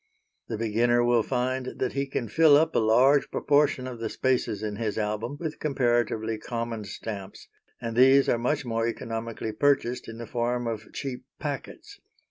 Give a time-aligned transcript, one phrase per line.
[0.47, 4.63] The beginner will find that he can fill up a large proportion of the spaces
[4.63, 7.47] in his album with comparatively common stamps,
[7.79, 11.99] and these are much more economically purchased in the form of cheap packets.